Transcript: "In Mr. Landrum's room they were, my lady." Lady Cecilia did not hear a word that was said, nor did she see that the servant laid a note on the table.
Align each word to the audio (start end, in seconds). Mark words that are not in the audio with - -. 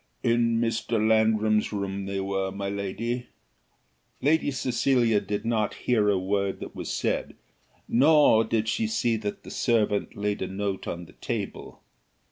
"In 0.23 0.59
Mr. 0.59 0.99
Landrum's 1.07 1.71
room 1.71 2.07
they 2.07 2.19
were, 2.19 2.51
my 2.51 2.69
lady." 2.69 3.27
Lady 4.19 4.49
Cecilia 4.49 5.19
did 5.21 5.45
not 5.45 5.75
hear 5.85 6.09
a 6.09 6.17
word 6.17 6.59
that 6.59 6.75
was 6.75 6.89
said, 6.91 7.35
nor 7.87 8.43
did 8.43 8.67
she 8.67 8.87
see 8.87 9.15
that 9.17 9.43
the 9.43 9.51
servant 9.51 10.15
laid 10.17 10.41
a 10.41 10.47
note 10.47 10.87
on 10.87 11.05
the 11.05 11.13
table. 11.13 11.83